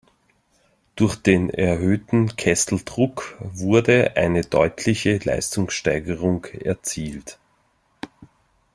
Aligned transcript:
Durch 0.95 1.15
den 1.15 1.51
erhöhten 1.51 2.35
Kesseldruck 2.35 3.37
wurde 3.39 4.17
eine 4.17 4.41
deutliche 4.41 5.17
Leistungssteigerung 5.23 6.45
erzielt. 6.45 7.37